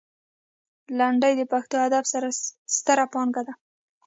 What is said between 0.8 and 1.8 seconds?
لنډۍ د پښتو